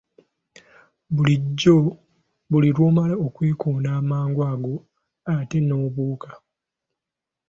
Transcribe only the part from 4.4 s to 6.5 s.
ago ate n'obuuka.